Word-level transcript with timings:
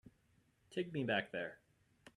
Take 0.71 0.91
me 0.91 1.03
back 1.03 1.31
there. 1.31 1.59